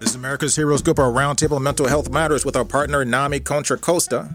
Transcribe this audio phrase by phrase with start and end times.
[0.00, 3.76] This is America's Heroes Group, our roundtable mental health matters with our partner NAMI Contra
[3.76, 4.34] Costa.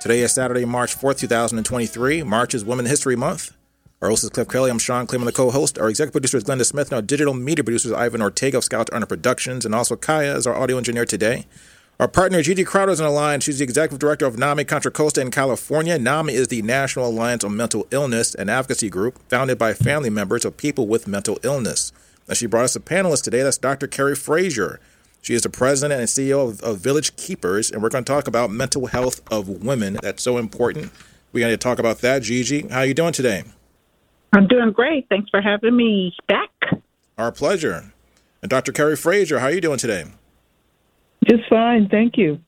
[0.00, 2.22] Today is Saturday, March 4th, 2023.
[2.22, 3.54] March is Women History Month.
[4.00, 4.70] Our host is Cliff Kelly.
[4.70, 5.78] I'm Sean Claiborne, the co-host.
[5.78, 8.64] Our executive producer is Glenda Smith, and our digital media producer is Ivan Ortega of
[8.64, 11.44] Scout Earner Productions, and also Kaya is our audio engineer today.
[12.00, 13.40] Our partner Gigi Crowder is on the line.
[13.40, 15.98] She's the executive director of NAMI Contra Costa in California.
[15.98, 20.46] NAMI is the National Alliance on Mental Illness and Advocacy Group founded by family members
[20.46, 21.92] of people with mental illness.
[22.26, 23.42] And she brought us a panelist today.
[23.42, 23.86] That's Dr.
[23.86, 24.80] Carrie Frazier.
[25.24, 28.28] She is the president and CEO of, of, Village Keepers, and we're going to talk
[28.28, 29.96] about mental health of women.
[30.02, 30.92] That's so important.
[31.32, 32.22] We're going to talk about that.
[32.22, 33.44] Gigi, how are you doing today?
[34.34, 35.08] I'm doing great.
[35.08, 36.50] Thanks for having me back.
[37.16, 37.94] Our pleasure.
[38.42, 38.70] And Dr.
[38.70, 40.04] Carrie Frazier, how are you doing today?
[41.26, 42.38] Just fine, thank you.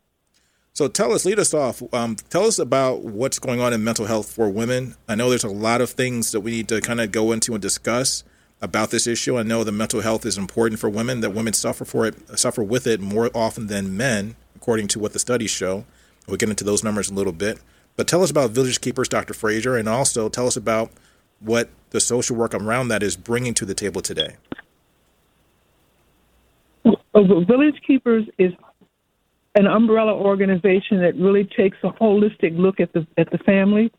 [0.75, 1.83] So tell us, lead us off.
[1.95, 4.97] Um, tell us about what's going on in mental health for women.
[5.09, 7.55] I know there's a lot of things that we need to kind of go into
[7.55, 8.23] and discuss
[8.61, 9.39] about this issue.
[9.39, 12.63] I know that mental health is important for women, that women suffer for it, suffer
[12.63, 15.85] with it more often than men, according to what the studies show.
[16.27, 17.61] We'll get into those numbers in a little bit.
[17.97, 19.35] But tell us about Village Keepers, Dr.
[19.35, 20.91] Frazier, and also tell us about
[21.41, 24.37] what the social work around that is bringing to the table today.
[27.15, 28.53] Village Keepers is
[29.55, 33.91] an umbrella organization that really takes a holistic look at the at the family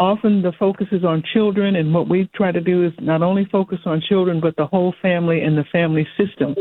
[0.00, 3.44] often the focus is on children, and what we try to do is not only
[3.44, 6.56] focus on children, but the whole family and the family system,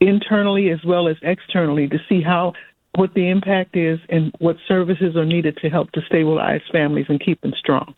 [0.00, 2.54] internally as well as externally, to see how
[2.96, 7.20] what the impact is and what services are needed to help to stabilize families and
[7.24, 7.94] keep them strong.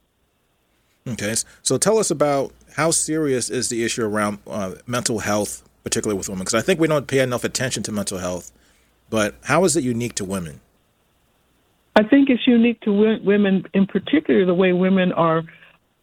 [1.07, 6.17] Okay, so tell us about how serious is the issue around uh, mental health, particularly
[6.17, 6.45] with women?
[6.45, 8.51] Because I think we don't pay enough attention to mental health,
[9.11, 10.61] but how is it unique to women?
[11.97, 15.43] I think it's unique to women, in particular, the way women are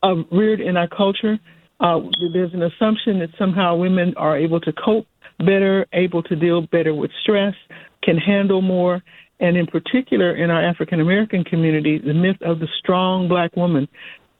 [0.03, 1.37] uh, reared in our culture.
[1.79, 1.99] Uh,
[2.33, 5.07] there's an assumption that somehow women are able to cope
[5.39, 7.55] better, able to deal better with stress,
[8.03, 9.01] can handle more.
[9.39, 13.87] And in particular, in our African American community, the myth of the strong black woman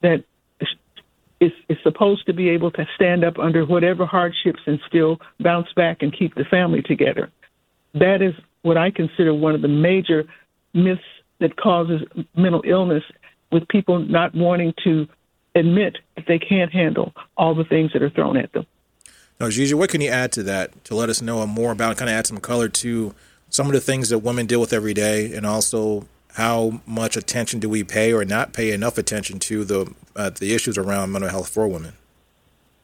[0.02, 0.24] that
[1.42, 5.68] is, is supposed to be able to stand up under whatever hardships and still bounce
[5.76, 7.30] back and keep the family together.
[7.96, 10.24] That is what I consider one of the major
[10.74, 11.02] myths
[11.42, 12.02] that causes
[12.36, 13.04] mental illness
[13.52, 15.08] with people not wanting to
[15.56, 18.66] admit that they can't handle all the things that are thrown at them.
[19.40, 22.10] Now, Gigi, what can you add to that to let us know more about, kind
[22.10, 23.14] of add some color to
[23.50, 27.60] some of the things that women deal with every day, and also how much attention
[27.60, 31.30] do we pay or not pay enough attention to the uh, the issues around mental
[31.30, 31.94] health for women?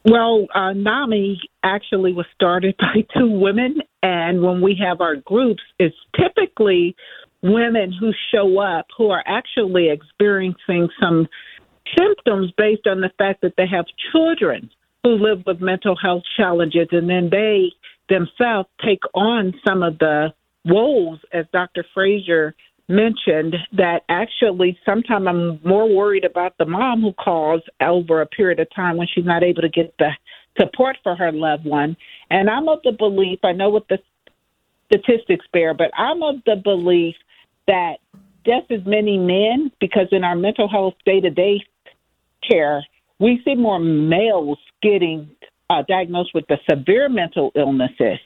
[0.03, 5.61] Well, uh, NAMI actually was started by two women, and when we have our groups,
[5.79, 6.95] it's typically
[7.53, 11.27] women who show up who are actually experiencing some
[11.97, 14.69] symptoms based on the fact that they have children
[15.03, 17.71] who live with mental health challenges and then they
[18.09, 20.33] themselves take on some of the
[20.65, 21.85] woes as Dr.
[21.93, 22.55] Frazier
[22.89, 28.59] mentioned that actually sometimes I'm more worried about the mom who calls over a period
[28.59, 30.11] of time when she's not able to get the
[30.59, 31.97] support for her loved one.
[32.29, 33.99] And I'm of the belief, I know what the
[34.85, 37.15] statistics bear, but I'm of the belief
[37.67, 37.97] that
[38.45, 41.61] just as many men, because in our mental health day to day
[42.49, 42.85] care,
[43.19, 45.29] we see more males getting
[45.69, 48.19] uh, diagnosed with the severe mental illnesses,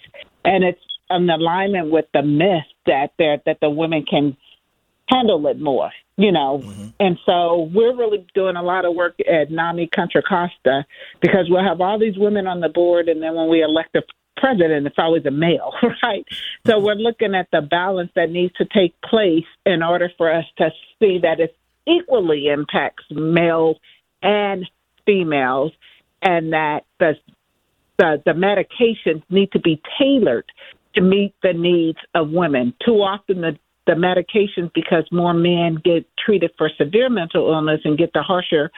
[0.46, 4.38] and it's an alignment with the myth that there that the women can
[5.10, 6.62] handle it more, you know.
[6.64, 6.88] Mm-hmm.
[7.00, 10.86] And so we're really doing a lot of work at NAMI Contra Costa
[11.20, 14.04] because we'll have all these women on the board, and then when we elect a
[14.42, 16.26] president, it's always a male, right?
[16.66, 16.86] So mm-hmm.
[16.86, 20.72] we're looking at the balance that needs to take place in order for us to
[21.00, 21.56] see that it
[21.88, 23.76] equally impacts male
[24.22, 24.70] and
[25.06, 25.72] females,
[26.22, 27.14] and that the
[27.98, 30.46] the, the medications need to be tailored
[30.96, 32.74] to meet the needs of women.
[32.86, 37.98] Too often, the the medications, because more men get treated for severe mental illness and
[37.98, 38.72] get the harsher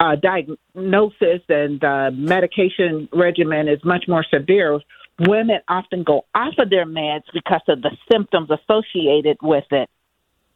[0.00, 4.80] uh, diagnosis and the medication regimen is much more severe,
[5.20, 9.88] women often go off of their meds because of the symptoms associated with it.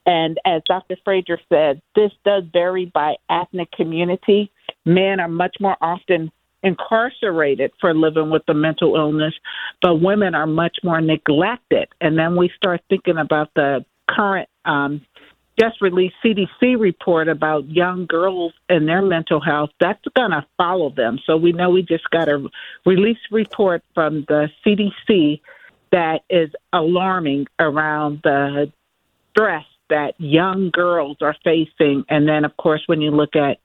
[0.07, 0.97] And as Dr.
[1.05, 4.51] Frazier said, this does vary by ethnic community.
[4.85, 6.33] Men are much more often
[6.63, 9.35] incarcerated for living with the mental illness,
[9.81, 11.89] but women are much more neglected.
[12.01, 15.03] And then we start thinking about the current um,
[15.59, 19.71] just released CDC report about young girls and their mental health.
[19.81, 21.19] That's going to follow them.
[21.27, 22.49] So we know we just got a
[22.87, 25.41] release report from the CDC
[25.91, 28.73] that is alarming around the
[29.31, 32.05] stress that young girls are facing.
[32.09, 33.59] And then, of course, when you look at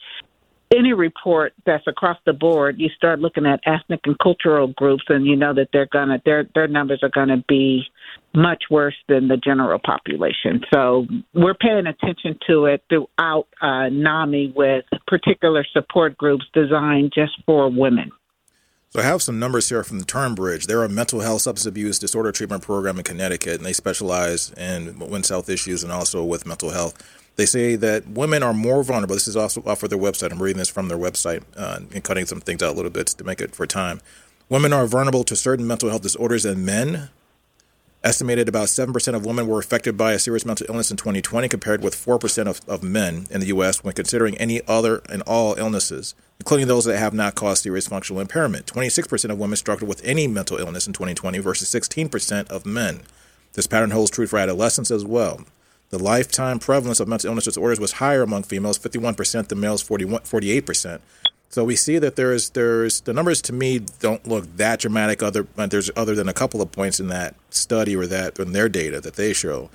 [0.75, 5.25] any report that's across the board, you start looking at ethnic and cultural groups, and
[5.25, 7.83] you know that they're gonna their their numbers are gonna be
[8.33, 10.61] much worse than the general population.
[10.73, 17.33] So we're paying attention to it throughout uh, NAMI with particular support groups designed just
[17.45, 18.11] for women.
[18.89, 20.67] So I have some numbers here from the Turnbridge.
[20.67, 24.99] They're a mental health substance abuse disorder treatment program in Connecticut, and they specialize in
[24.99, 27.22] women's health issues and also with mental health.
[27.35, 29.15] They say that women are more vulnerable.
[29.15, 30.31] This is also off of their website.
[30.31, 33.07] I'm reading this from their website uh, and cutting some things out a little bit
[33.07, 34.01] to make it for time.
[34.49, 37.09] Women are vulnerable to certain mental health disorders than men.
[38.03, 41.81] Estimated about 7% of women were affected by a serious mental illness in 2020, compared
[41.81, 43.81] with 4% of, of men in the U.S.
[43.81, 48.21] when considering any other and all illnesses, including those that have not caused serious functional
[48.21, 48.65] impairment.
[48.65, 53.03] 26% of women struggled with any mental illness in 2020 versus 16% of men.
[53.53, 55.45] This pattern holds true for adolescents as well.
[55.93, 60.21] The lifetime prevalence of mental illness disorders was higher among females, 51% than males, 41,
[60.21, 61.01] 48%.
[61.49, 65.21] So we see that there is there's the numbers to me don't look that dramatic.
[65.21, 68.53] Other uh, there's other than a couple of points in that study or that in
[68.53, 69.69] their data that they show.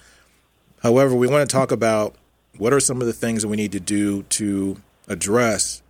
[0.83, 2.17] However, we want to talk about
[2.57, 5.83] what are some of the things that we need to do to address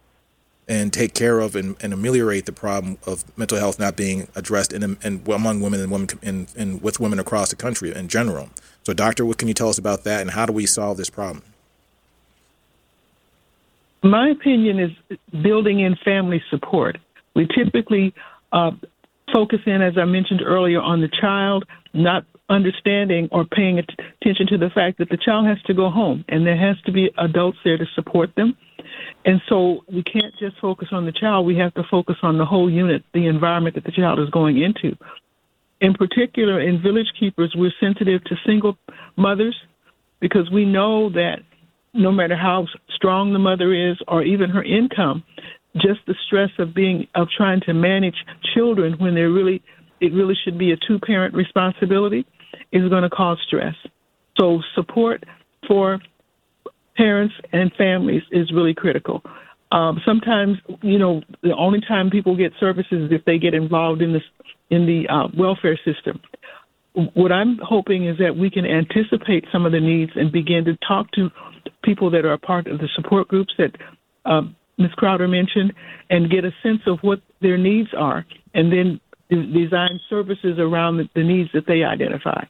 [0.69, 4.73] and take care of and, and ameliorate the problem of mental health not being addressed
[4.73, 8.51] in, in among women and women in, in with women across the country in general.
[8.85, 11.11] So, doctor, what can you tell us about that, and how do we solve this
[11.11, 11.43] problem?
[14.03, 16.99] My opinion is building in family support.
[17.35, 18.15] We typically
[18.53, 18.71] uh,
[19.33, 24.59] focus in, as I mentioned earlier, on the child, not understanding or paying attention to
[24.59, 27.59] the fact that the child has to go home and there has to be adults
[27.65, 28.57] there to support them.
[29.29, 32.47] And so we can't just focus on the child, we have to focus on the
[32.47, 34.97] whole unit, the environment that the child is going into.
[35.83, 38.79] In particular, in Village Keepers, we're sensitive to single
[39.19, 39.55] mothers
[40.19, 41.41] because we know that
[41.93, 45.23] no matter how strong the mother is or even her income,
[45.77, 48.17] just the stress of being of trying to manage
[48.55, 49.63] children when they're really
[50.01, 52.25] it really should be a two parent responsibility
[52.73, 53.75] is going to cause stress.
[54.41, 55.25] So support
[55.67, 56.01] for
[56.99, 59.23] parents and families is really critical.
[59.73, 64.03] Um, sometimes, you know, the only time people get services is if they get involved
[64.03, 64.23] in this
[64.71, 66.21] in the uh, welfare system
[67.15, 70.77] what I'm hoping is that we can anticipate some of the needs and begin to
[70.87, 71.31] talk to
[71.85, 73.77] people that are a part of the support groups that
[74.25, 74.91] um, Ms.
[74.97, 75.73] Crowder mentioned
[76.11, 81.09] and get a sense of what their needs are and then design services around the,
[81.15, 82.45] the needs that they identify.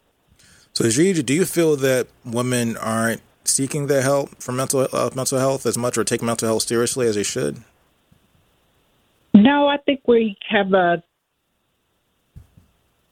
[0.73, 5.39] So, Gigi, do you feel that women aren't seeking their help for mental uh, mental
[5.39, 7.63] health as much or take mental health seriously as they should?
[9.35, 11.03] No, I think we have a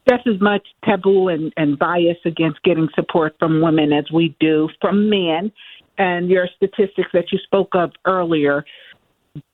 [0.07, 4.69] just as much taboo and, and bias against getting support from women as we do
[4.79, 5.51] from men.
[5.97, 8.63] And your statistics that you spoke of earlier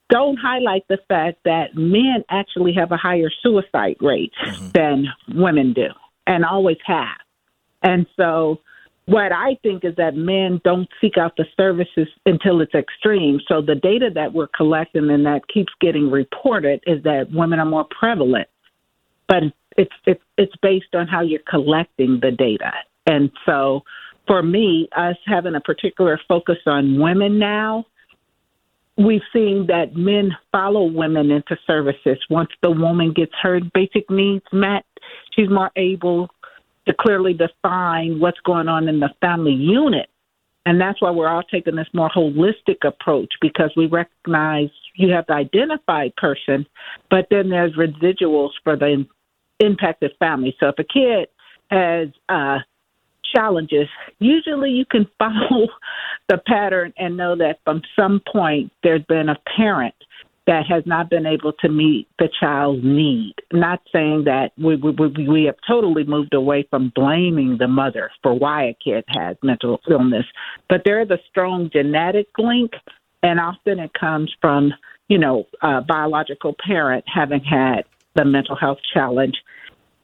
[0.10, 4.70] don't highlight the fact that men actually have a higher suicide rate mm-hmm.
[4.74, 5.88] than women do
[6.28, 7.18] and always have.
[7.82, 8.60] And so
[9.06, 13.40] what I think is that men don't seek out the services until it's extreme.
[13.48, 17.66] So the data that we're collecting and that keeps getting reported is that women are
[17.66, 18.48] more prevalent.
[19.28, 19.44] But
[19.78, 22.72] it's it's it's based on how you're collecting the data.
[23.06, 23.82] And so
[24.28, 27.86] for me, us having a particular focus on women now,
[28.98, 32.18] we've seen that men follow women into services.
[32.30, 34.86] Once the woman gets her basic needs met,
[35.36, 36.30] she's more able
[36.88, 40.10] to clearly define what's going on in the family unit.
[40.66, 45.26] And that's why we're all taking this more holistic approach because we recognize you have
[45.28, 46.66] the identified person,
[47.10, 49.06] but then there's residuals for the
[49.60, 50.56] impacted family.
[50.60, 51.28] So if a kid
[51.70, 52.60] has uh,
[53.36, 55.68] challenges, usually you can follow
[56.30, 59.96] the pattern and know that from some point there's been a parent
[60.46, 63.36] that has not been able to meet the child's need.
[63.52, 64.92] Not saying that we, we,
[65.28, 69.80] we have totally moved away from blaming the mother for why a kid has mental
[69.90, 70.26] illness,
[70.70, 72.72] but there is a strong genetic link,
[73.22, 74.74] and often it comes from,
[75.08, 77.84] you know, a biological parent having had
[78.16, 79.36] the mental health challenge.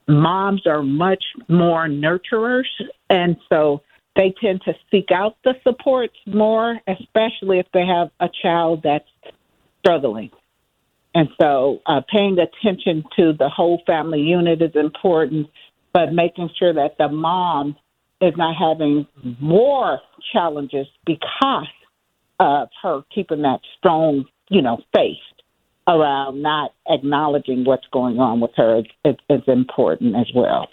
[0.08, 2.64] Moms are much more nurturers,
[3.10, 3.82] and so
[4.16, 9.08] they tend to seek out the supports more, especially if they have a child that's
[9.80, 10.32] struggling.
[11.16, 15.48] And so uh, paying attention to the whole family unit is important,
[15.94, 17.76] but making sure that the mom
[18.22, 19.08] is not having
[19.40, 20.00] more
[20.32, 21.68] challenges because
[22.40, 25.18] of her keeping that strong, you know, faith
[25.88, 30.68] around not acknowledging what's going on with her is, is important as well.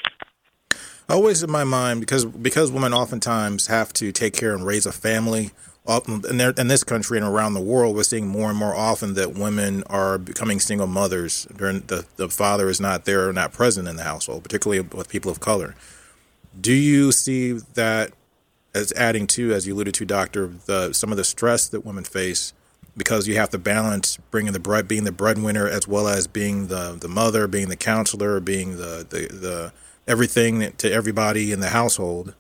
[1.09, 4.93] Always in my mind, because because women oftentimes have to take care and raise a
[4.93, 5.53] family.
[5.89, 9.15] In, there, in this country and around the world, we're seeing more and more often
[9.15, 11.47] that women are becoming single mothers.
[11.51, 15.31] The, the father is not there or not present in the household, particularly with people
[15.31, 15.77] of color.
[16.61, 18.13] Do you see that
[18.75, 22.05] as adding to, as you alluded to, Doctor, the some of the stress that women
[22.05, 22.53] face
[22.97, 26.67] because you have to balance bringing the bread, being the breadwinner, as well as being
[26.67, 29.73] the the mother, being the counselor, being the the, the
[30.07, 32.35] everything to everybody in the household,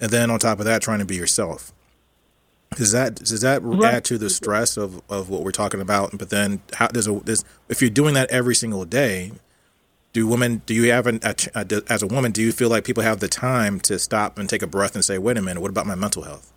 [0.00, 1.72] and then on top of that, trying to be yourself.
[2.76, 3.94] Does that does that right.
[3.94, 6.16] add to the stress of, of what we're talking about?
[6.16, 9.32] But then, how does a does, if you're doing that every single day,
[10.12, 13.20] do women do you have an, as a woman do you feel like people have
[13.20, 15.86] the time to stop and take a breath and say, wait a minute, what about
[15.86, 16.52] my mental health?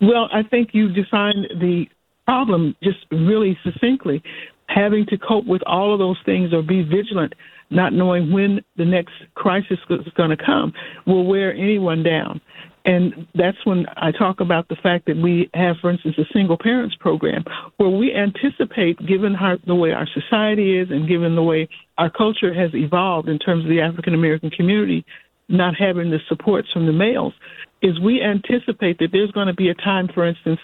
[0.00, 1.86] Well, I think you defined the
[2.24, 4.22] problem just really succinctly.
[4.66, 7.34] Having to cope with all of those things or be vigilant,
[7.70, 10.72] not knowing when the next crisis is going to come,
[11.06, 12.40] will wear anyone down.
[12.84, 16.58] And that's when I talk about the fact that we have, for instance, a single
[16.58, 17.44] parents program
[17.76, 22.10] where we anticipate, given how, the way our society is and given the way our
[22.10, 25.04] culture has evolved in terms of the African American community,
[25.48, 27.34] not having the supports from the males,
[27.82, 30.60] is we anticipate that there's going to be a time, for instance,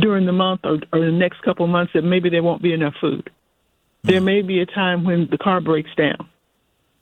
[0.00, 2.72] during the month or, or the next couple of months that maybe there won't be
[2.72, 3.28] enough food.
[4.02, 4.24] There mm.
[4.24, 6.28] may be a time when the car breaks down.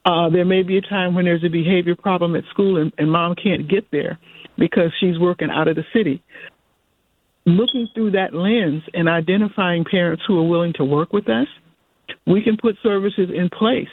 [0.04, 3.10] Uh, there may be a time when there's a behavior problem at school and, and
[3.10, 4.18] mom can't get there
[4.56, 6.22] because she's working out of the city.
[7.46, 11.46] Looking through that lens and identifying parents who are willing to work with us,
[12.26, 13.88] we can put services in place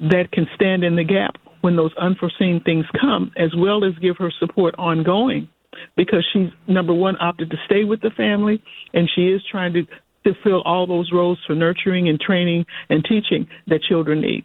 [0.00, 4.16] that can stand in the gap when those unforeseen things come, as well as give
[4.18, 5.48] her support ongoing
[5.96, 8.62] because she's number one opted to stay with the family
[8.94, 9.84] and she is trying to,
[10.24, 14.44] to fill all those roles for nurturing and training and teaching that children need.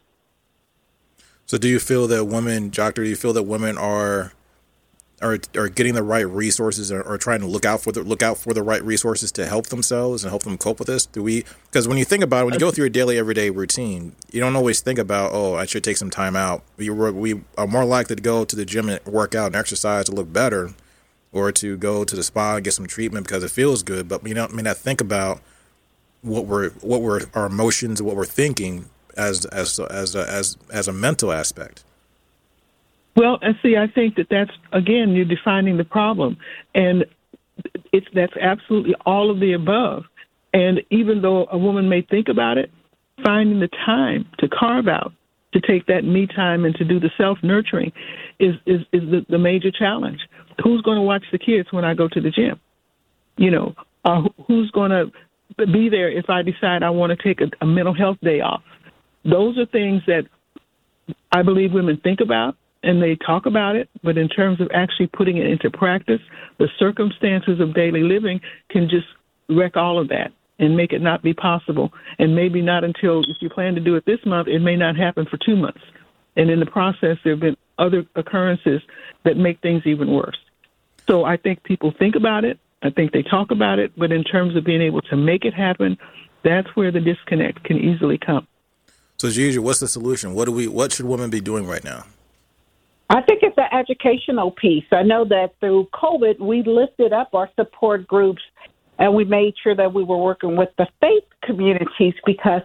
[1.46, 4.34] So do you feel that women, doctor, do you feel that women are
[5.22, 8.22] are are getting the right resources or, or, trying to look out for the look
[8.22, 11.06] out for the right resources to help themselves and help them cope with this?
[11.06, 11.46] Do we?
[11.66, 14.40] Because when you think about it, when you go through your daily everyday routine, you
[14.40, 16.64] don't always think about oh I should take some time out.
[16.78, 20.06] We we are more likely to go to the gym and work out and exercise
[20.06, 20.74] to look better,
[21.32, 24.08] or to go to the spa and get some treatment because it feels good.
[24.08, 25.42] But we don't may not think about
[26.22, 30.88] what we're what we're our emotions what we're thinking as as as a, as as
[30.88, 31.84] a mental aspect.
[33.15, 36.38] Well, and see, I think that that's again you're defining the problem,
[36.74, 37.05] and
[37.91, 40.03] it's that's absolutely all of the above.
[40.53, 42.72] And even though a woman may think about it,
[43.24, 45.13] finding the time to carve out
[45.53, 47.91] to take that me time and to do the self nurturing
[48.39, 50.20] is is is the, the major challenge.
[50.63, 52.60] Who's going to watch the kids when I go to the gym?
[53.38, 55.12] You know, uh, who's going to
[55.65, 58.62] be there if I decide I want to take a, a mental health day off?
[59.25, 60.25] Those are things that
[61.32, 65.08] I believe women think about and they talk about it, but in terms of actually
[65.08, 66.20] putting it into practice,
[66.60, 69.08] the circumstances of daily living can just
[69.50, 71.94] wreck all of that and make it not be possible.
[72.20, 74.98] And maybe not until, if you plan to do it this month, it may not
[74.98, 75.82] happen for two months.
[76.36, 78.82] And in the process, there have been other occurrences
[79.24, 80.38] that make things even worse.
[81.08, 82.60] So I think people think about it.
[82.82, 83.94] I think they talk about it.
[83.98, 85.98] But in terms of being able to make it happen,
[86.44, 88.48] that's where the disconnect can easily come.
[89.24, 90.34] So, Gigi, what's the solution?
[90.34, 90.68] What do we?
[90.68, 92.03] What should women be doing right now?
[93.10, 94.84] I think it's an educational piece.
[94.92, 98.42] I know that through COVID, we lifted up our support groups
[99.00, 102.63] and we made sure that we were working with the faith communities because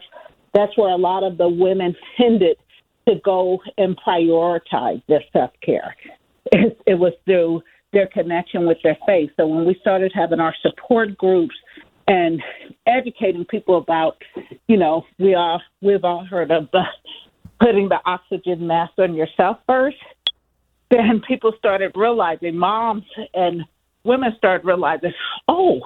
[0.53, 2.57] that's where a lot of the women tended
[3.09, 5.95] to go and prioritize their self care.
[6.51, 7.63] It, it was through
[7.93, 9.31] their connection with their faith.
[9.37, 11.55] So when we started having our support groups
[12.09, 12.43] and
[12.87, 14.17] educating people about,
[14.67, 16.83] you know, we all we've all heard of the
[17.61, 19.97] putting the oxygen mask on yourself first
[20.91, 23.63] then people started realizing, moms and
[24.05, 25.13] women started realizing,
[25.49, 25.81] oh,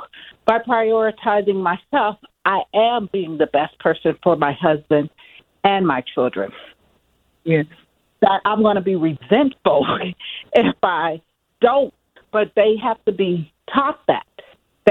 [0.47, 5.11] by prioritizing myself, I am being the best person for my husband
[5.65, 6.53] and my children.
[7.45, 7.67] Yes.
[8.21, 9.87] That I'm going to be resentful
[10.53, 11.21] if I
[11.61, 11.93] don't,
[12.33, 14.27] but they have to be taught that.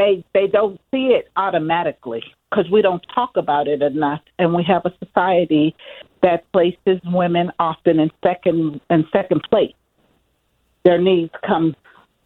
[0.01, 4.63] They they don't see it automatically because we don't talk about it enough, and we
[4.63, 5.75] have a society
[6.23, 9.73] that places women often in second in second place
[10.83, 11.75] their needs come,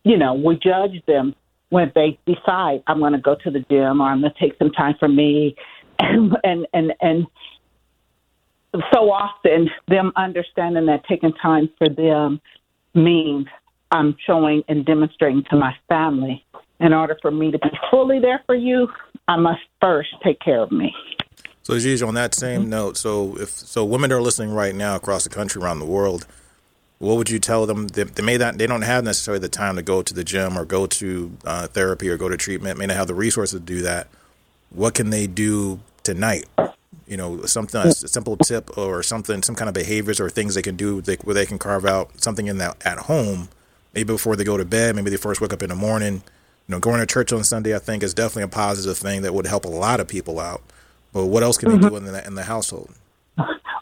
[0.03, 1.36] you know, we judge them
[1.70, 4.58] when they decide I'm going to go to the gym or I'm going to take
[4.58, 5.55] some time for me.
[6.00, 7.27] and and and, and
[8.94, 12.41] so often them understanding that taking time for them
[12.94, 13.48] means
[13.91, 16.44] I'm showing and demonstrating to my family
[16.79, 18.88] in order for me to be fully there for you,
[19.27, 20.94] I must first take care of me.
[21.63, 25.24] So, Aziz, on that same note, so if so, women are listening right now across
[25.24, 26.27] the country, around the world.
[27.00, 27.88] What would you tell them?
[27.88, 30.58] They, they may not, they don't have necessarily the time to go to the gym
[30.58, 32.79] or go to uh, therapy or go to treatment.
[32.79, 34.08] May not have the resources to do that.
[34.70, 36.46] What can they do tonight?
[37.08, 40.62] You know, something a simple tip or something, some kind of behaviors or things they
[40.62, 43.50] can do they, where they can carve out something in that at home,
[43.94, 46.24] maybe before they go to bed, maybe they first wake up in the morning.
[46.67, 49.34] You know, going to church on Sunday, I think, is definitely a positive thing that
[49.34, 50.62] would help a lot of people out.
[51.13, 51.81] But what else can mm-hmm.
[51.81, 52.93] they do in the, in the household?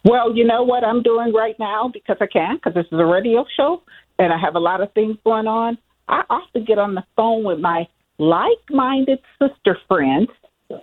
[0.05, 3.05] Well, you know what I'm doing right now because I can, because this is a
[3.05, 3.81] radio show
[4.19, 5.77] and I have a lot of things going on.
[6.09, 7.87] I often get on the phone with my
[8.17, 10.29] like minded sister friends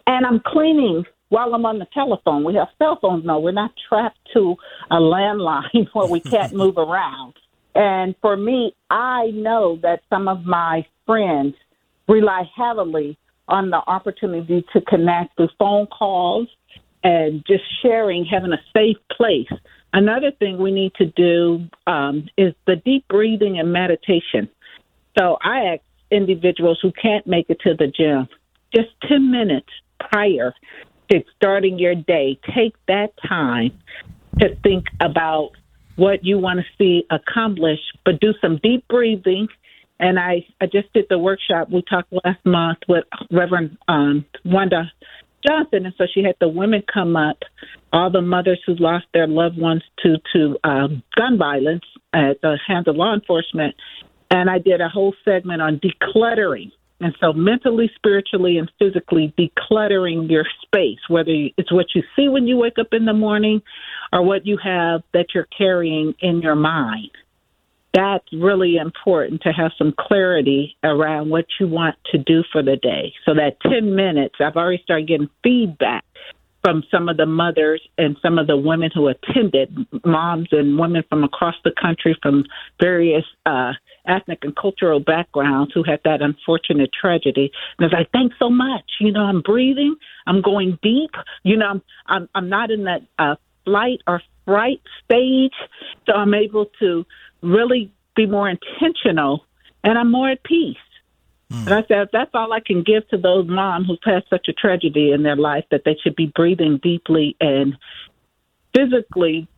[0.06, 2.44] and I'm cleaning while I'm on the telephone.
[2.44, 3.38] We have cell phones now.
[3.38, 4.56] We're not trapped to
[4.90, 7.34] a landline where we can't move around.
[7.74, 11.54] And for me, I know that some of my friends
[12.10, 16.48] rely heavily on the opportunity to connect through phone calls
[17.02, 19.48] and just sharing, having a safe place.
[19.92, 24.48] Another thing we need to do um, is the deep breathing and meditation.
[25.18, 28.28] So I ask individuals who can't make it to the gym
[28.74, 30.54] just 10 minutes prior
[31.10, 33.72] to starting your day, take that time
[34.38, 35.50] to think about
[35.96, 39.48] what you want to see accomplished, but do some deep breathing
[40.00, 41.68] and I, I just did the workshop.
[41.70, 44.90] We talked last month with Reverend um, Wanda
[45.46, 47.38] Johnson, and so she had the women come up,
[47.92, 52.58] all the mothers who lost their loved ones to to um, gun violence at the
[52.66, 53.74] hands of law enforcement,
[54.30, 56.72] and I did a whole segment on decluttering.
[57.02, 62.46] And so, mentally, spiritually, and physically decluttering your space, whether it's what you see when
[62.46, 63.62] you wake up in the morning
[64.12, 67.10] or what you have that you're carrying in your mind
[67.92, 72.76] that's really important to have some clarity around what you want to do for the
[72.76, 73.12] day.
[73.24, 76.04] So that 10 minutes, I've already started getting feedback
[76.62, 81.02] from some of the mothers and some of the women who attended, moms and women
[81.08, 82.44] from across the country from
[82.80, 83.72] various uh,
[84.06, 87.50] ethnic and cultural backgrounds who had that unfortunate tragedy.
[87.78, 88.84] And I was like, thanks so much.
[89.00, 91.12] You know, I'm breathing, I'm going deep.
[91.44, 95.54] You know, I'm I'm, I'm not in that uh, flight or fright stage,
[96.06, 97.06] so I'm able to
[97.42, 99.44] really be more intentional
[99.82, 100.76] and I'm more at peace.
[101.50, 101.66] Mm.
[101.66, 104.52] And I said, that's all I can give to those moms who've had such a
[104.52, 107.76] tragedy in their life that they should be breathing deeply and
[108.74, 109.48] physically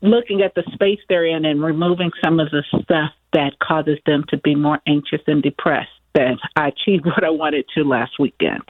[0.00, 4.24] looking at the space they're in and removing some of the stuff that causes them
[4.28, 5.90] to be more anxious and depressed.
[6.14, 8.62] That I achieved what I wanted to last weekend.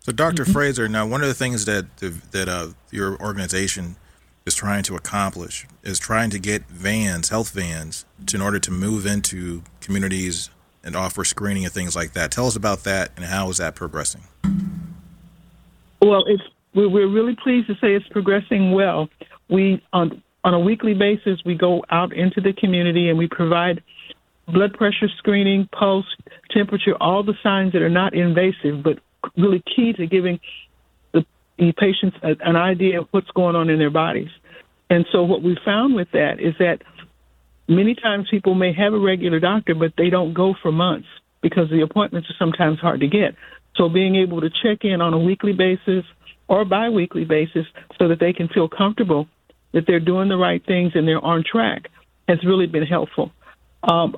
[0.00, 0.52] So, doctor mm-hmm.
[0.52, 3.96] Frazier, now one of the things that that uh, your organization
[4.46, 8.70] is trying to accomplish is trying to get vans, health vans, to, in order to
[8.70, 10.50] move into communities
[10.82, 12.30] and offer screening and things like that.
[12.30, 14.22] Tell us about that and how is that progressing?
[16.02, 16.42] Well, it's
[16.74, 19.08] we're really pleased to say it's progressing well.
[19.48, 23.82] We on on a weekly basis we go out into the community and we provide
[24.46, 26.04] blood pressure screening, pulse,
[26.50, 28.98] temperature, all the signs that are not invasive but
[29.38, 30.38] really key to giving
[31.58, 34.30] the patients an idea of what's going on in their bodies.
[34.90, 36.82] And so what we found with that is that
[37.68, 41.08] many times people may have a regular doctor, but they don't go for months
[41.42, 43.34] because the appointments are sometimes hard to get.
[43.76, 46.04] So being able to check in on a weekly basis
[46.48, 47.66] or biweekly basis
[47.98, 49.28] so that they can feel comfortable
[49.72, 51.88] that they're doing the right things and they're on track
[52.28, 53.32] has really been helpful.
[53.82, 54.16] Um,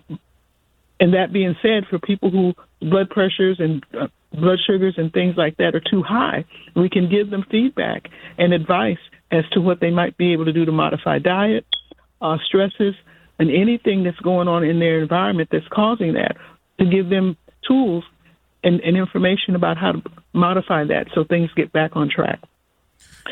[1.01, 5.36] and that being said, for people who blood pressures and uh, blood sugars and things
[5.36, 8.08] like that are too high, we can give them feedback
[8.38, 8.98] and advice
[9.30, 11.64] as to what they might be able to do to modify diet,
[12.20, 12.94] uh, stresses,
[13.38, 16.36] and anything that's going on in their environment that's causing that,
[16.78, 17.36] to give them
[17.66, 18.04] tools
[18.62, 22.40] and, and information about how to modify that so things get back on track.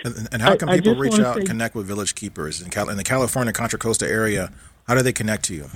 [0.04, 2.70] And, and how can I, people I reach out and connect with Village Keepers in,
[2.70, 4.52] Cal- in the California Contra Costa area?
[4.86, 5.70] How do they connect to you?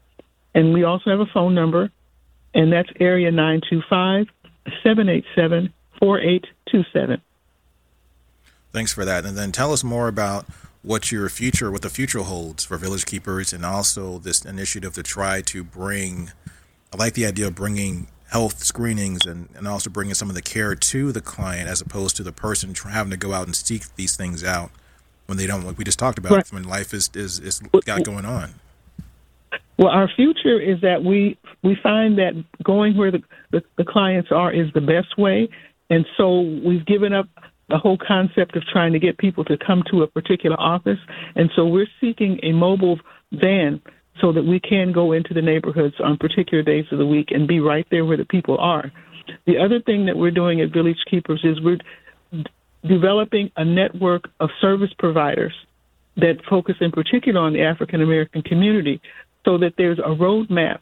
[0.53, 1.91] And we also have a phone number,
[2.53, 4.27] and that's area 925
[4.83, 7.21] 787 4827.
[8.71, 9.25] Thanks for that.
[9.25, 10.45] And then tell us more about
[10.81, 15.03] what your future, what the future holds for Village Keepers, and also this initiative to
[15.03, 16.31] try to bring.
[16.93, 20.41] I like the idea of bringing health screenings and, and also bringing some of the
[20.41, 23.95] care to the client as opposed to the person having to go out and seek
[23.95, 24.71] these things out
[25.27, 26.53] when they don't like we just talked about right.
[26.53, 28.49] when life is is is got going on
[29.77, 32.33] Well, our future is that we we find that
[32.63, 35.49] going where the, the, the clients are is the best way,
[35.89, 37.27] and so we've given up
[37.67, 40.99] the whole concept of trying to get people to come to a particular office,
[41.35, 42.99] and so we're seeking a mobile
[43.33, 43.81] van
[44.21, 47.47] so that we can go into the neighborhoods on particular days of the week and
[47.47, 48.91] be right there where the people are.
[49.45, 51.79] The other thing that we're doing at Village Keepers is we're
[52.87, 55.53] developing a network of service providers
[56.17, 59.01] that focus in particular on the African American community
[59.43, 60.79] so that there's a roadmap.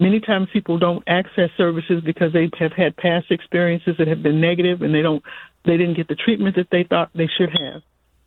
[0.00, 4.40] Many times people don't access services because they have had past experiences that have been
[4.40, 5.22] negative and they don't
[5.64, 7.82] they didn't get the treatment that they thought they should have.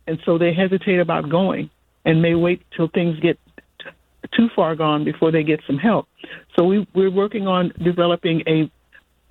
[0.06, 1.70] And so they hesitate about going
[2.04, 3.38] and may wait till things get
[4.36, 6.08] too far gone before they get some help.
[6.56, 8.70] So we, we're working on developing a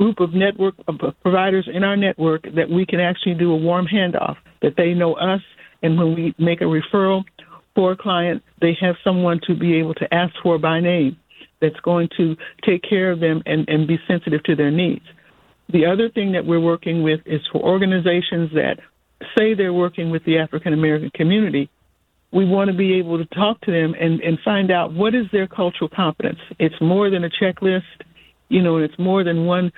[0.01, 3.85] group of network of providers in our network that we can actually do a warm
[3.85, 5.41] handoff, that they know us,
[5.83, 7.23] and when we make a referral
[7.75, 11.15] for a client, they have someone to be able to ask for by name
[11.61, 12.35] that's going to
[12.65, 15.05] take care of them and, and be sensitive to their needs.
[15.71, 18.79] The other thing that we're working with is for organizations that
[19.37, 21.69] say they're working with the African American community.
[22.33, 25.27] We want to be able to talk to them and, and find out what is
[25.31, 26.39] their cultural competence.
[26.57, 27.83] It's more than a checklist,
[28.51, 29.71] you know, it's more than one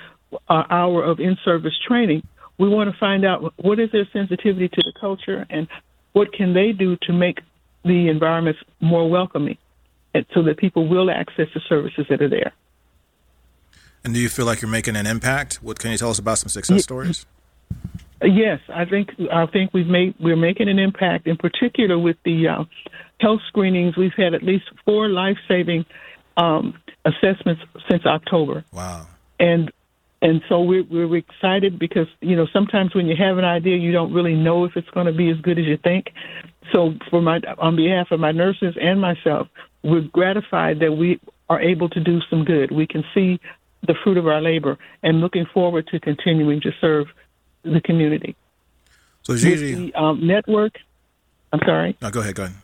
[0.50, 2.24] uh, hour of in service training.
[2.58, 5.68] We want to find out what is their sensitivity to the culture and
[6.14, 7.40] what can they do to make
[7.84, 9.58] the environments more welcoming
[10.34, 12.54] so that people will access the services that are there.
[14.04, 15.56] And do you feel like you're making an impact?
[15.64, 17.26] What can you tell us about some success stories?
[18.22, 21.28] Yes, I think I think we've made we're making an impact.
[21.28, 22.64] In particular, with the uh,
[23.20, 25.86] health screenings, we've had at least four life saving
[26.38, 26.74] um,
[27.06, 28.64] assessments since October.
[28.72, 29.08] Wow!
[29.40, 29.72] And
[30.24, 33.92] and so we're, we're excited because you know sometimes when you have an idea, you
[33.92, 36.08] don't really know if it's going to be as good as you think.
[36.72, 39.50] So for my on behalf of my nurses and myself,
[39.84, 42.72] we're gratified that we are able to do some good.
[42.72, 43.38] We can see
[43.86, 47.08] the fruit of our labor and looking forward to continuing to serve
[47.64, 48.38] the community.
[49.24, 50.78] So Gigi, the um, network.
[51.52, 51.98] I'm sorry.
[52.02, 52.36] No, go ahead.
[52.36, 52.56] Go ahead.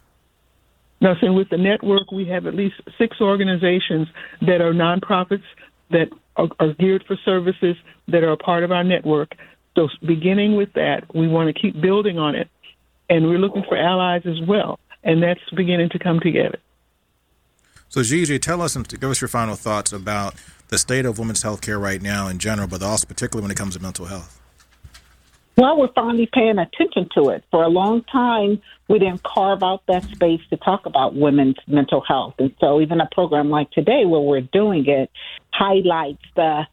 [1.02, 4.08] No, so with the network, we have at least six organizations
[4.42, 5.44] that are nonprofits
[5.92, 7.76] that are, are geared for services
[8.08, 9.36] that are a part of our network.
[9.76, 12.50] So, beginning with that, we want to keep building on it,
[13.10, 16.60] and we're looking for allies as well, and that's beginning to come together.
[17.90, 20.36] So, Gigi, tell us and give us your final thoughts about
[20.68, 23.58] the state of women's health care right now in general, but also particularly when it
[23.58, 24.40] comes to mental health.
[25.58, 27.44] Well, we're finally paying attention to it.
[27.52, 32.00] For a long time, we didn't carve out that space to talk about women's mental
[32.00, 32.36] health.
[32.40, 35.12] And so, even a program like today, where we're doing it,
[35.60, 36.66] highlights the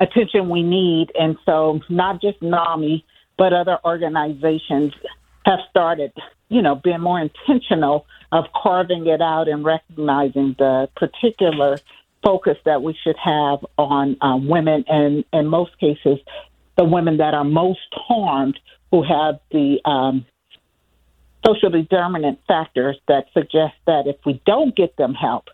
[0.00, 1.12] attention we need.
[1.18, 3.04] And so, not just NAMI,
[3.38, 4.92] but other organizations
[5.46, 6.12] have started,
[6.48, 11.78] you know, being more intentional of carving it out and recognizing the particular
[12.24, 16.18] focus that we should have on um, women and in most cases
[16.76, 18.58] the women that are most harmed
[18.90, 20.24] who have the um,
[21.46, 25.44] socially determinant factors that suggest that if we don't get them help,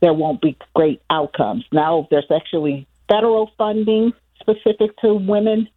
[0.00, 1.64] there won't be great outcomes.
[1.72, 5.68] Now, there's actually federal funding specific to women,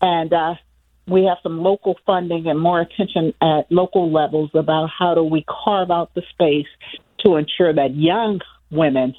[0.00, 0.54] and uh,
[1.06, 5.44] we have some local funding and more attention at local levels about how do we
[5.48, 6.68] carve out the space
[7.24, 8.40] to ensure that young
[8.70, 9.14] women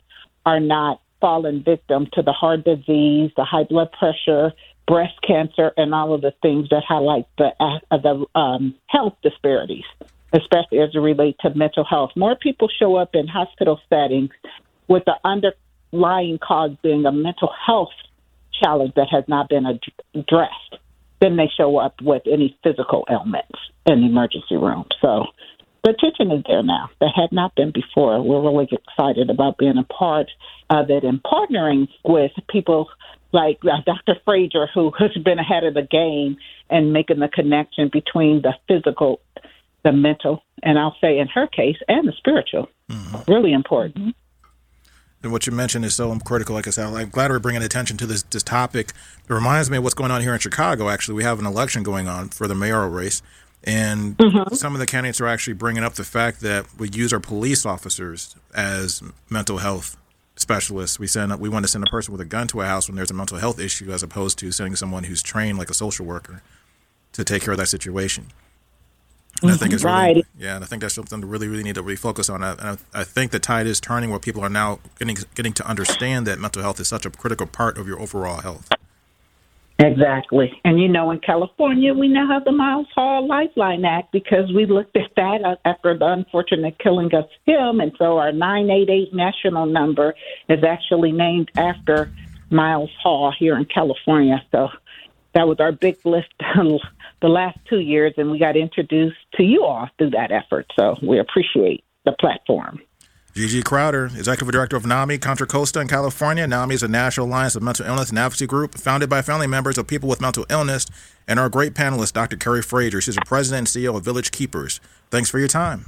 [0.46, 4.54] are not falling victim to the heart disease, the high blood pressure,
[4.88, 9.86] breast cancer, and all of the things that highlight the uh, the um, health disparities,
[10.34, 12.12] especially as it relates to mental health.
[12.16, 14.30] More people show up in hospital settings
[14.88, 17.90] with the underlying cause being a mental health
[18.62, 19.66] challenge that has not been
[20.16, 20.76] addressed
[21.20, 24.86] than they show up with any physical ailments in the emergency room.
[25.02, 25.26] So
[25.84, 28.22] the attention is there now that had not been before.
[28.22, 30.28] We're really excited about being a part
[30.70, 32.90] of it and partnering with people
[33.32, 34.20] like uh, Dr.
[34.26, 36.38] Frazier, who has been ahead of the game
[36.70, 39.22] and making the connection between the physical,
[39.84, 42.70] the mental, and I'll say in her case, and the spiritual.
[42.90, 43.32] Mm-hmm.
[43.32, 44.16] Really important.
[45.24, 46.56] And what you mentioned is so critical.
[46.56, 48.90] Like I said, I'm glad we're bringing attention to this this topic.
[49.28, 50.90] It reminds me of what's going on here in Chicago.
[50.90, 53.22] Actually, we have an election going on for the mayoral race,
[53.64, 54.56] and mm-hmm.
[54.56, 57.66] some of the candidates are actually bringing up the fact that we use our police
[57.66, 59.96] officers as mental health
[60.36, 61.00] specialists.
[61.00, 62.96] We send we want to send a person with a gun to a house when
[62.96, 66.06] there's a mental health issue, as opposed to sending someone who's trained like a social
[66.06, 66.42] worker
[67.14, 68.28] to take care of that situation.
[69.42, 69.60] And I mm-hmm.
[69.60, 70.16] think it's right.
[70.16, 72.44] really, yeah, and I think that's something to really, really need to refocus on.
[72.44, 75.68] And I, I think the tide is turning where people are now getting getting to
[75.68, 78.70] understand that mental health is such a critical part of your overall health.
[79.80, 80.52] Exactly.
[80.64, 84.68] And you know, in California, we now have the Miles Hall Lifeline Act because we
[84.68, 87.80] looked at that after the unfortunate killing of him.
[87.80, 90.14] And so our 988 national number
[90.48, 92.12] is actually named after
[92.52, 94.44] Miles Hall here in California.
[94.52, 94.70] So
[95.34, 96.34] that was our big lift
[97.22, 100.66] the last two years, and we got introduced to you all through that effort.
[100.80, 102.80] So we appreciate the platform.
[103.34, 106.46] Gigi Crowder, Executive Director of NAMI Contra Costa in California.
[106.46, 109.78] NAMI is a national alliance of mental illness and advocacy group founded by family members
[109.78, 110.86] of people with mental illness.
[111.30, 112.36] And our great panelist, Dr.
[112.36, 113.00] Carrie Frazier.
[113.00, 114.82] She's the president and CEO of Village Keepers.
[115.12, 115.86] Thanks for your time.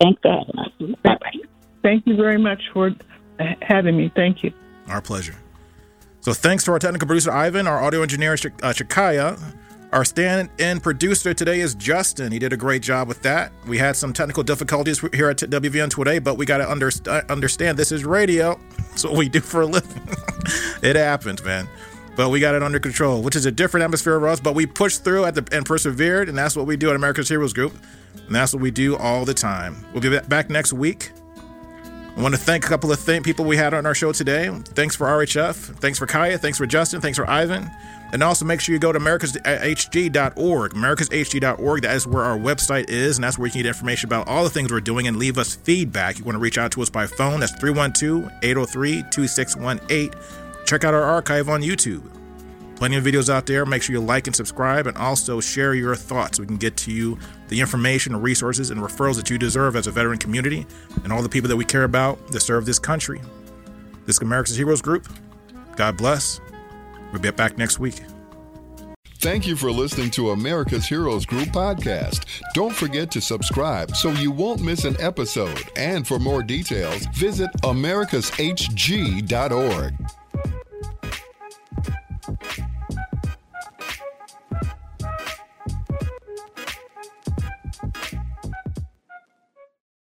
[0.00, 1.00] Thanks for having us.
[1.02, 1.48] Bye-bye.
[1.82, 2.92] Thank you very much for
[3.62, 4.12] having me.
[4.14, 4.52] Thank you.
[4.86, 5.34] Our pleasure.
[6.20, 9.38] So thanks to our technical producer, Ivan, our audio engineer, uh, Shakaya,
[9.94, 12.32] our stand in producer today is Justin.
[12.32, 13.52] He did a great job with that.
[13.64, 17.22] We had some technical difficulties here at WVN today, but we got to underst- uh,
[17.32, 18.58] understand this is radio.
[18.94, 20.02] It's what we do for a living.
[20.82, 21.68] it happens, man.
[22.14, 24.38] But we got it under control, which is a different atmosphere for us.
[24.38, 27.28] But we pushed through at the, and persevered, and that's what we do at America's
[27.28, 27.76] Heroes Group.
[28.14, 29.84] And that's what we do all the time.
[29.92, 31.10] We'll be back next week.
[32.16, 34.48] I want to thank a couple of th- people we had on our show today.
[34.64, 35.56] Thanks for RHF.
[35.80, 36.38] Thanks for Kaya.
[36.38, 37.00] Thanks for Justin.
[37.00, 37.68] Thanks for Ivan.
[38.14, 40.72] And also make sure you go to americashg.org.
[40.72, 41.82] Americashg.org.
[41.82, 44.44] That is where our website is, and that's where you can get information about all
[44.44, 46.18] the things we're doing and leave us feedback.
[46.18, 47.40] You want to reach out to us by phone.
[47.40, 50.12] That's 312 803 2618.
[50.64, 52.08] Check out our archive on YouTube.
[52.76, 53.66] Plenty of videos out there.
[53.66, 56.92] Make sure you like and subscribe and also share your thoughts we can get to
[56.92, 60.68] you the information, resources, and referrals that you deserve as a veteran community
[61.02, 63.20] and all the people that we care about that serve this country.
[64.06, 65.08] This is America's Heroes Group.
[65.74, 66.40] God bless.
[67.14, 68.02] We'll be back next week.
[69.18, 72.24] Thank you for listening to America's Heroes Group podcast.
[72.54, 75.62] Don't forget to subscribe so you won't miss an episode.
[75.76, 79.94] And for more details, visit americashg.org.